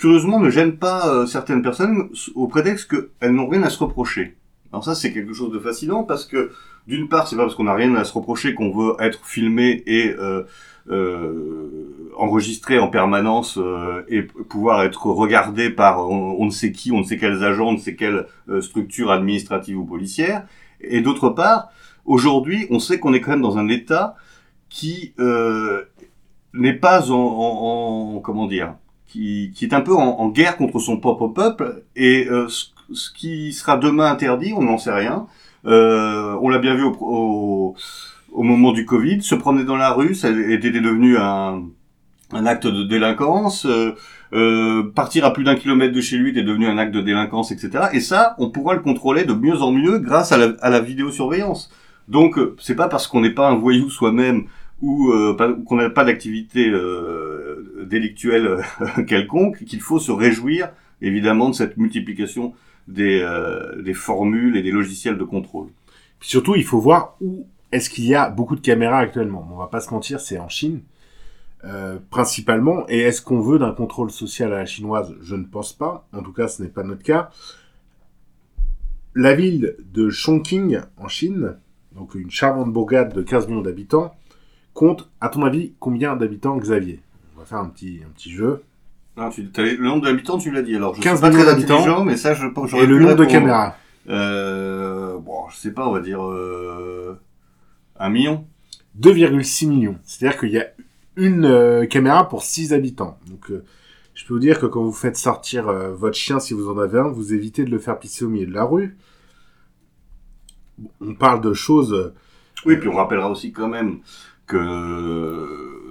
[0.03, 4.35] curieusement ne gêne pas euh, certaines personnes au prétexte qu'elles n'ont rien à se reprocher.
[4.73, 6.51] Alors ça, c'est quelque chose de fascinant parce que
[6.89, 9.85] d'une part, c'est pas parce qu'on n'a rien à se reprocher qu'on veut être filmé
[9.87, 10.43] et euh,
[10.91, 13.61] euh, enregistré en permanence
[14.09, 17.75] et pouvoir être regardé par on, ne sait qui, on ne sait quels agents, on
[17.75, 18.27] ne sait quelle
[18.61, 20.49] structure administrative ou policière.
[20.81, 21.69] Et d'autre part,
[22.07, 24.17] aujourd'hui, on sait qu'on est quand même dans un État
[24.69, 25.15] qui
[26.55, 28.75] n'est pas en, comment dire,
[29.13, 33.77] qui, est un peu en, guerre contre son propre peuple et euh, ce, qui sera
[33.77, 35.27] demain interdit, on n'en sait rien.
[35.67, 37.75] Euh, on l'a bien vu au,
[38.33, 41.65] moment du Covid, se promener dans la rue, ça était devenu un,
[42.33, 43.67] acte de délinquance.
[44.35, 47.53] Euh, partir à plus d'un kilomètre de chez lui était devenu un acte de délinquance,
[47.53, 47.89] etc.
[47.93, 50.81] Et ça, on pourra le contrôler de mieux en mieux grâce à la, à la
[50.81, 51.71] vidéosurveillance.
[52.09, 54.47] Donc, c'est pas parce qu'on n'est pas un voyou soi-même
[54.83, 61.49] ou euh, qu'on n'a pas d'activité euh, délictuelle euh, quelconque qu'il faut se réjouir évidemment
[61.49, 62.53] de cette multiplication
[62.89, 63.25] des,
[63.95, 65.69] formules et des logiciels de contrôle.
[66.19, 69.49] Puis surtout, il faut voir où est-ce qu'il y a beaucoup de caméras actuellement.
[69.53, 70.83] On va pas se mentir, c'est en Chine.
[72.11, 72.85] Principalement.
[72.89, 75.15] Et est-ce qu'on veut d'un contrôle social à la chinoise?
[75.23, 76.07] Je ne pense pas.
[76.13, 77.31] En tout cas, ce n'est pas notre cas.
[79.15, 81.57] La ville de Chongqing, en Chine,
[81.95, 84.15] donc une charmante bourgade de 15 millions d'habitants,
[84.75, 87.01] compte, à ton avis, combien d'habitants, Xavier?
[87.37, 88.63] On va faire un petit, un petit jeu.
[89.17, 90.75] Non, tu, le nombre d'habitants, tu l'as dit.
[90.75, 93.77] Alors, je 15 suis pas très intelligent, mais ça, je Et le nombre de caméras
[94.09, 97.19] Euh, bon, je sais pas, on va dire euh,
[97.99, 98.47] un million.
[99.01, 99.99] 2,6 millions.
[100.05, 100.67] C'est-à-dire qu'il y a
[101.17, 103.19] une euh, caméra pour 6 habitants.
[103.29, 103.65] Donc, euh,
[104.15, 106.79] je peux vous dire que quand vous faites sortir euh, votre chien, si vous en
[106.79, 108.97] avez un, vous évitez de le faire pisser au milieu de la rue.
[111.01, 112.13] On parle de choses...
[112.65, 113.99] Oui, puis on rappellera aussi quand même
[114.53, 115.89] que,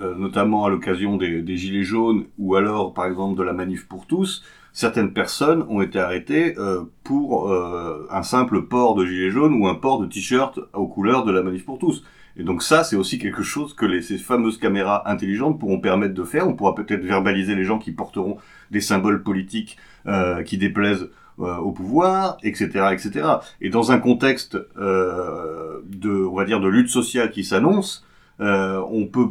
[0.00, 4.06] euh, notamment à l'occasion des, Gilets jaunes ou alors, par exemple, de la manif pour
[4.06, 9.60] tous, certaines personnes ont été arrêtées euh, pour euh, un simple port de gilet jaune
[9.60, 12.02] ou un port de t-shirt aux couleurs de la manif pour tous.
[12.38, 16.24] Et donc ça, c'est aussi quelque chose que ces fameuses caméras intelligentes pourront permettre de
[16.24, 16.46] faire.
[16.48, 18.36] On pourra peut-être verbaliser les gens qui porteront
[18.70, 21.08] des symboles politiques euh, qui déplaisent
[21.40, 23.26] euh, au pouvoir, etc., etc.
[23.60, 28.04] Et dans un contexte euh, de, on va dire, de lutte sociale qui s'annonce,
[28.40, 29.28] euh, on peut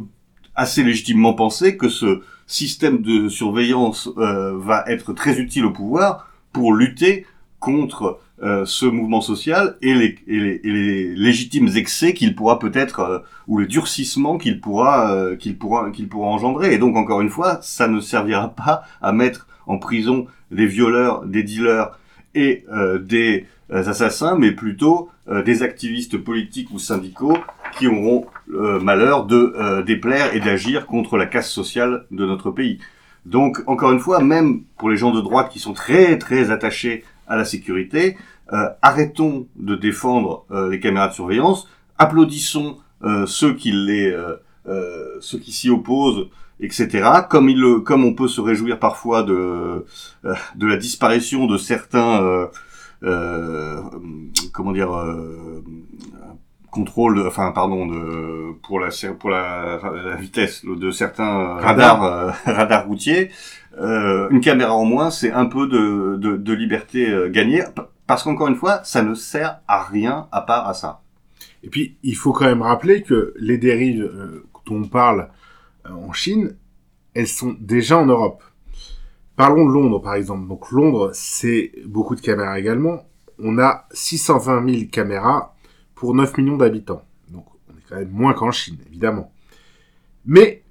[0.54, 6.30] assez légitimement penser que ce système de surveillance euh, va être très utile au pouvoir
[6.52, 7.26] pour lutter
[7.58, 12.58] contre euh, ce mouvement social et les, et les, et les légitimes excès qu'il pourra
[12.58, 16.74] peut-être euh, ou le durcissement qu'il pourra qu'il pourra qu'il pourra engendrer.
[16.74, 21.24] Et donc encore une fois, ça ne servira pas à mettre en prison des violeurs,
[21.24, 21.98] des dealers
[22.34, 27.38] et euh, des euh, assassins, mais plutôt euh, des activistes politiques ou syndicaux
[27.78, 32.78] qui auront malheur de déplaire et d'agir contre la casse sociale de notre pays.
[33.26, 37.04] Donc, encore une fois, même pour les gens de droite qui sont très très attachés
[37.26, 38.16] à la sécurité,
[38.80, 42.78] arrêtons de défendre les caméras de surveillance, applaudissons
[43.26, 43.72] ceux qui
[45.52, 46.28] s'y opposent,
[46.60, 47.08] etc.
[47.28, 49.84] Comme il le, comme on peut se réjouir parfois de
[50.24, 52.46] euh, de la disparition de certains euh,
[53.02, 53.80] euh,
[54.52, 55.62] comment dire euh,
[56.70, 58.88] contrôle, enfin pardon, de pour la
[59.18, 62.00] pour la, la vitesse de certains Radar.
[62.00, 63.30] radars euh, radars routiers,
[63.80, 67.62] euh, une caméra en moins, c'est un peu de, de, de liberté gagnée,
[68.06, 71.00] parce qu'encore une fois, ça ne sert à rien à part à ça.
[71.62, 74.10] Et puis, il faut quand même rappeler que les dérives
[74.66, 75.28] dont on parle
[75.90, 76.56] en Chine,
[77.14, 78.42] elles sont déjà en Europe.
[79.36, 80.48] Parlons de Londres, par exemple.
[80.48, 83.06] Donc, Londres, c'est beaucoup de caméras également.
[83.38, 85.54] On a 620 000 caméras
[85.94, 87.02] pour 9 millions d'habitants.
[87.30, 89.32] Donc, on est quand même moins qu'en Chine, évidemment.
[90.24, 90.62] Mais,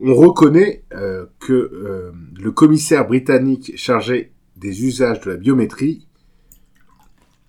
[0.00, 6.06] on reconnaît euh, que euh, le commissaire britannique chargé des usages de la biométrie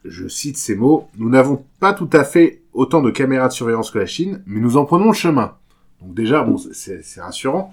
[0.10, 3.92] je cite ces mots, nous n'avons pas tout à fait autant de caméras de surveillance
[3.92, 5.56] que la Chine, mais nous en prenons le chemin.
[6.02, 7.72] Donc déjà, c'est rassurant.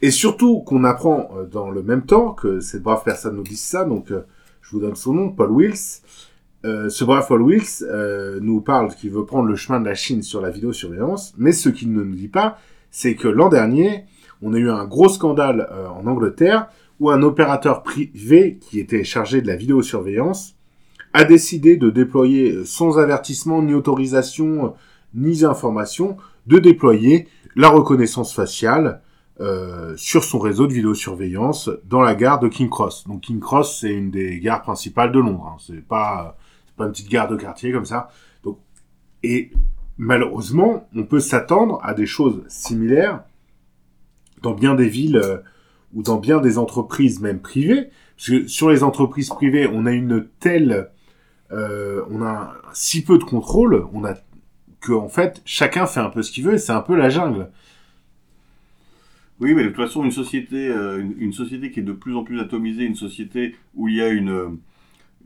[0.00, 3.62] Et surtout qu'on apprend euh, dans le même temps que cette brave personne nous dise
[3.62, 4.20] ça, donc euh,
[4.62, 6.02] je vous donne son nom, Paul Wills.
[6.64, 10.22] Euh, ce brave Paul Wills nous parle qu'il veut prendre le chemin de la Chine
[10.22, 12.58] sur la vidéosurveillance, mais ce qu'il ne nous dit pas,
[12.90, 14.04] c'est que l'an dernier,
[14.42, 16.68] on a eu un gros scandale en Angleterre
[17.00, 20.56] où un opérateur privé qui était chargé de la vidéosurveillance
[21.12, 24.74] a décidé de déployer sans avertissement ni autorisation
[25.14, 27.28] ni information de déployer
[27.58, 29.02] la reconnaissance faciale
[29.40, 33.04] euh, sur son réseau de vidéosurveillance dans la gare de King Cross.
[33.08, 35.52] Donc King Cross c'est une des gares principales de Londres.
[35.52, 35.56] Hein.
[35.58, 36.38] C'est pas
[36.76, 38.10] pas une petite gare de quartier comme ça.
[38.44, 38.60] Donc
[39.24, 39.50] et
[39.96, 43.24] malheureusement on peut s'attendre à des choses similaires
[44.40, 45.38] dans bien des villes euh,
[45.94, 47.90] ou dans bien des entreprises même privées.
[48.16, 50.90] Parce que sur les entreprises privées, on a une telle
[51.50, 54.14] euh, on a si peu de contrôle, on a
[54.80, 57.10] que en fait chacun fait un peu ce qu'il veut et c'est un peu la
[57.10, 57.50] jungle.
[59.40, 62.24] Oui, mais de toute façon, une société, euh, une, société qui est de plus en
[62.24, 64.58] plus atomisée, une société où il y a une,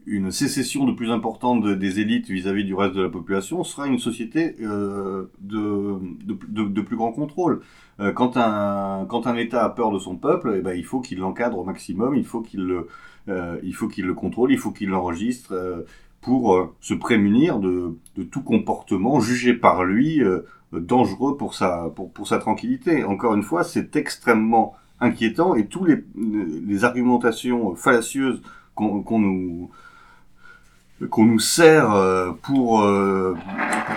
[0.07, 3.87] une sécession de plus importante de- des élites vis-à-vis du reste de la population, sera
[3.89, 7.63] une société euh, de, de, plus grand contrôle.
[8.01, 11.01] Euh, quand, un, quand un État a peur de son peuple, eh ben, il faut
[11.01, 12.89] qu'il l'encadre au maximum, il faut qu'il le,
[13.29, 15.83] euh, il faut qu'il le contrôle, il faut qu'il l'enregistre euh,
[16.23, 17.99] pour euh, se prémunir de,
[18.31, 23.05] tout comportement jugé par lui euh, dangereux pour sa, pour, pour sa tranquillité.
[23.05, 28.41] Encore une fois, c'est extrêmement inquiétant et tous les, les argumentations fallacieuses
[28.75, 29.71] qu'on nous
[31.11, 32.89] qu'on nous sert euh, pour,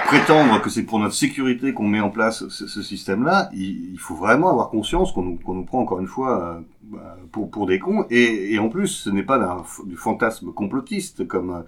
[0.08, 4.50] prétendre que c'est pour notre sécurité qu'on met en place ce, système-là, il, faut vraiment
[4.50, 8.08] avoir conscience qu'on nous, nous prend encore une fois bah, pour, pour des cons.
[8.10, 11.64] Et, et en plus, ce n'est pas du fantasme complotiste comme,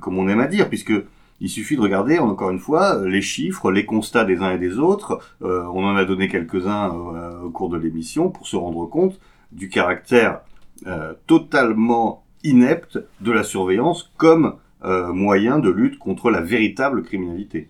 [0.00, 0.92] comme on aime à dire, puisque
[1.40, 4.78] il suffit de regarder, encore une fois, les chiffres, les constats des uns et des
[4.78, 5.20] autres.
[5.42, 9.20] Euh, on en a donné quelques-uns euh, au cours de l'émission pour se rendre compte
[9.52, 10.40] du caractère
[10.86, 17.68] euh, totalement inepte de la surveillance comme euh, moyen de lutte contre la véritable criminalité.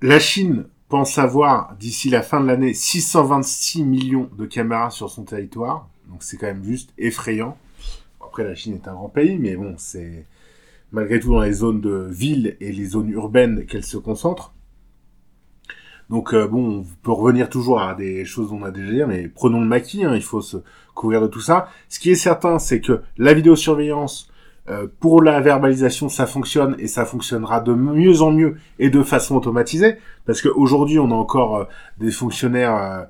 [0.00, 5.24] La Chine pense avoir d'ici la fin de l'année 626 millions de caméras sur son
[5.24, 7.58] territoire, donc c'est quand même juste effrayant.
[8.44, 10.26] La Chine est un grand pays, mais bon, c'est
[10.92, 14.54] malgré tout dans les zones de ville et les zones urbaines qu'elle se concentre.
[16.08, 19.04] Donc euh, bon, on peut revenir toujours à des choses dont on a déjà dit,
[19.06, 20.56] mais prenons le maquis, hein, il faut se
[20.94, 21.68] couvrir de tout ça.
[21.88, 24.30] Ce qui est certain, c'est que la vidéosurveillance,
[24.68, 29.02] euh, pour la verbalisation, ça fonctionne et ça fonctionnera de mieux en mieux et de
[29.02, 31.64] façon automatisée, parce qu'aujourd'hui, on a encore euh,
[31.98, 33.06] des fonctionnaires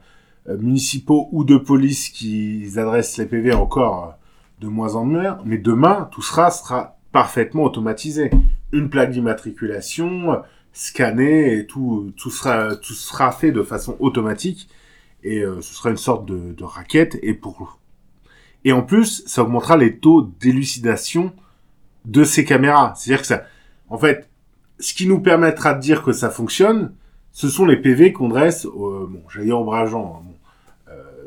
[0.49, 4.17] euh, municipaux ou de police qui adressent les PV encore
[4.61, 8.31] de moins en moins, mais demain, tout sera, sera parfaitement automatisé.
[8.73, 10.43] Une plaque d'immatriculation,
[10.73, 14.69] scannée, et tout, tout, sera, tout sera fait de façon automatique,
[15.23, 17.79] et euh, ce sera une sorte de, de raquette, et pour...
[18.65, 21.33] Et en plus, ça augmentera les taux d'élucidation
[22.05, 22.93] de ces caméras.
[22.95, 23.45] C'est-à-dire que ça,
[23.89, 24.29] en fait,
[24.79, 26.93] ce qui nous permettra de dire que ça fonctionne,
[27.33, 30.31] ce sont les PV qu'on dresse, euh, bon, j'allais dire ombrageant, hein,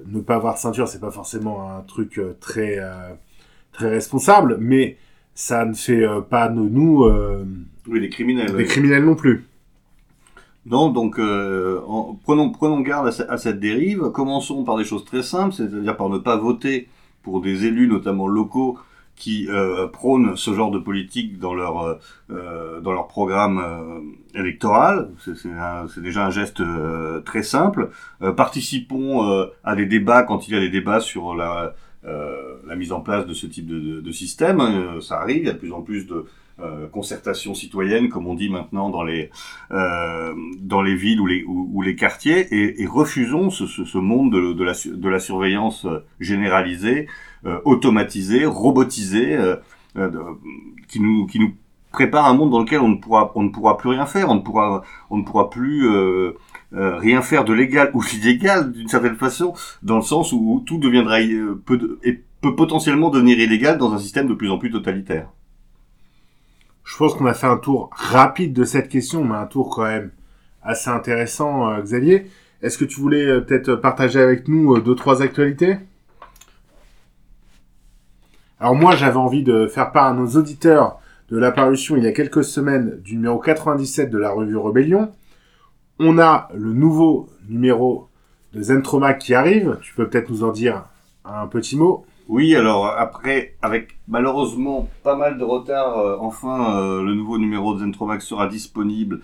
[0.08, 3.13] ne pas avoir de ceinture, c'est pas forcément un truc euh, très, euh,
[3.72, 4.98] très responsable, mais
[5.36, 7.04] ça ne fait euh, pas de nous
[7.88, 8.56] Oui, les criminels.
[8.56, 9.46] des criminels non plus.
[10.66, 14.10] Non, donc euh, en- prenons, prenons garde à cette dérive.
[14.13, 16.88] Commençons par des choses très simples, c'est-à-dire par ne pas voter
[17.22, 18.78] pour des élus, notamment locaux,
[19.15, 21.95] qui euh, prônent ce genre de politique dans leur euh,
[22.32, 25.10] euh, dans leur programme euh, électoral.
[25.19, 27.91] C'est déjà un geste euh, très simple.
[28.21, 31.73] Euh, participons à des débats quand il y a des débats sur la
[32.67, 34.60] la mise en place de ce type de, de, de système.
[34.99, 36.26] Ça arrive, il y a de plus en plus de
[36.91, 39.30] concertation citoyenne, comme on dit maintenant dans les
[39.69, 44.34] dans les villes ou les ou, les quartiers, et, et refusons ce, ce, ce monde
[44.34, 45.88] de, la, de la surveillance
[46.19, 47.08] généralisée,
[47.45, 49.56] euh, automatisée, robotisée, euh,
[49.97, 50.10] euh,
[50.88, 51.27] qui nous
[51.91, 54.41] prépare un monde dans lequel on ne pourra plus rien faire, on ne
[55.21, 55.88] pourra plus
[56.71, 59.53] rien faire de légal ou d'illégal d'une certaine façon,
[59.84, 63.93] dans le sens où tout deviendra euh, peut de- et peut potentiellement devenir illégal dans
[63.93, 65.27] un système de plus en plus totalitaire.
[66.84, 69.84] Je pense qu'on a fait un tour rapide de cette question, mais un tour quand
[69.84, 70.12] même
[70.63, 72.25] assez intéressant, Xavier.
[72.62, 75.77] Est-ce que tu voulais peut-être partager avec nous deux, trois actualités?
[78.63, 80.97] Alors moi, j'avais envie de faire part à nos auditeurs
[81.30, 85.12] de l'apparition il y a quelques semaines du numéro 97 de la revue Rebellion.
[85.99, 88.08] On a le nouveau numéro
[88.54, 89.80] de Zentromac qui arrive.
[89.82, 90.86] Tu peux peut-être nous en dire
[91.26, 92.06] un petit mot?
[92.30, 97.73] Oui, alors après, avec malheureusement pas mal de retard, euh, enfin euh, le nouveau numéro
[97.73, 99.19] de Zentromax sera disponible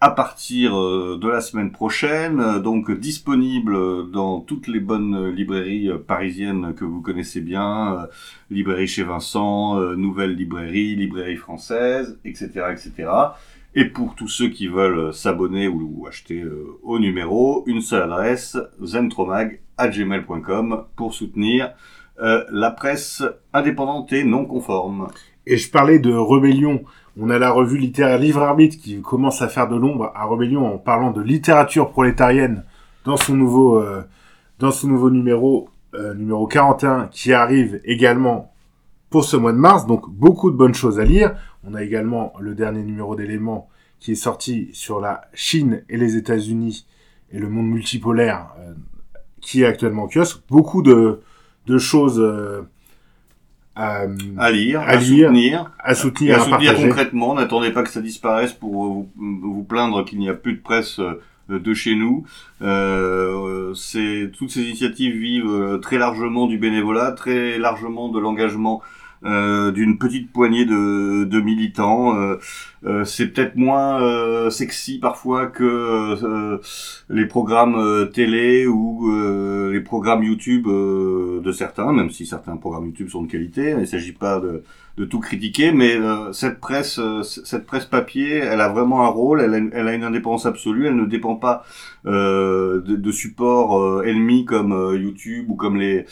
[0.00, 5.90] à partir euh, de la semaine prochaine, euh, donc disponible dans toutes les bonnes librairies
[5.90, 8.08] euh, parisiennes que vous connaissez bien,
[8.50, 13.10] librairie chez Vincent, nouvelle librairie, librairie française, etc., etc.
[13.74, 16.42] Et pour tous ceux qui veulent s'abonner ou, acheter
[16.82, 21.74] au numéro, une seule adresse, zentromag@gmail.com pour soutenir
[22.18, 25.06] la presse indépendante et non conforme.
[25.46, 26.84] Et je parlais de Rebellion.
[27.22, 30.74] On a la revue littéraire Livre Arbitre qui commence à faire de l'ombre à Rebellion
[30.74, 32.64] en parlant de littérature prolétarienne
[33.04, 34.02] dans son nouveau, euh,
[35.10, 38.54] numéro, euh, numéro 41, qui arrive également
[39.10, 39.86] pour ce mois de mars.
[39.86, 41.34] Donc beaucoup de bonnes choses à lire.
[41.62, 43.68] On a également le dernier numéro d'éléments
[43.98, 46.86] qui est sorti sur la Chine et les États-Unis
[47.32, 48.72] et le monde multipolaire euh,
[49.42, 50.40] qui est actuellement en kiosque.
[50.48, 51.20] Beaucoup de,
[51.76, 52.18] choses
[53.76, 54.06] à,
[54.38, 55.26] À lire, À à, lire.
[55.28, 55.70] soutenir.
[55.78, 60.04] à soutenir, à à soutenir concrètement, n'attendez pas que ça disparaisse pour vous, vous plaindre
[60.04, 62.24] qu'il n'y a plus de presse euh, de chez nous.
[62.62, 68.82] Euh, c'est toutes ces initiatives vivent euh, très largement du bénévolat, très largement de l'engagement
[69.24, 72.16] euh, d'une petite poignée de, de militants.
[72.16, 72.36] Euh,
[72.86, 76.58] euh, c'est peut-être moins euh, sexy parfois que euh,
[77.10, 82.56] les programmes euh, télé ou euh, les programmes YouTube euh, de certains, même si certains
[82.56, 83.70] programmes YouTube sont de qualité.
[83.70, 84.62] Il ne s'agit pas de,
[84.96, 85.98] de tout critiquer, mais
[86.32, 89.40] cette presse, cette presse papier, elle a vraiment un rôle.
[89.40, 90.86] Elle a, une- elle a une indépendance absolue.
[90.86, 91.64] Elle ne dépend pas
[92.04, 96.04] de, de supports ennemis comme YouTube ou comme les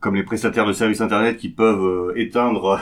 [0.00, 2.80] comme les prestataires de services internet qui peuvent éteindre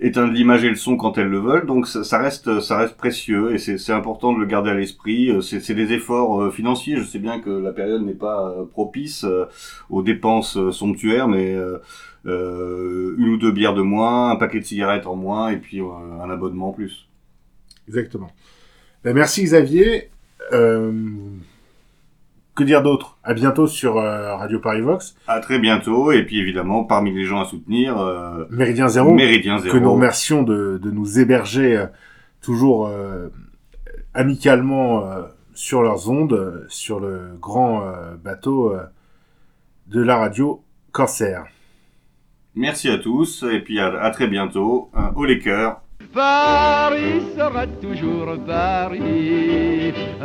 [0.00, 3.58] éteindre l'image et le son quand elles le Donc ça, reste ça reste précieux et
[3.58, 5.30] c'est important de le garder à l'esprit.
[5.30, 6.96] Euh, C'est des efforts euh, financiers.
[6.96, 9.26] Je sais bien que la période n'est pas euh, propice
[9.90, 11.54] aux dépenses somptuaires, mais
[12.24, 16.30] une ou deux bières de moins, un paquet de cigarettes en moins et puis un
[16.30, 17.08] abonnement en plus.
[17.88, 18.30] Exactement.
[19.04, 20.10] Ben, merci Xavier.
[22.54, 23.18] Que dire d'autre?
[23.24, 25.16] À bientôt sur euh, Radio Paris Vox.
[25.26, 29.12] À très bientôt et puis évidemment parmi les gens à soutenir, euh, Méridien Zéro.
[29.14, 29.74] Méridien Zéro.
[29.74, 31.86] que nous remercions de, de nous héberger euh,
[32.42, 33.28] toujours euh,
[34.14, 35.22] amicalement euh,
[35.54, 38.82] sur leurs ondes, euh, sur le grand euh, bateau euh,
[39.88, 41.44] de la radio Corsair.
[42.54, 44.90] Merci à tous et puis à, à très bientôt.
[44.94, 45.80] Euh, au les cœurs.
[46.12, 49.94] Paris sera toujours Paris.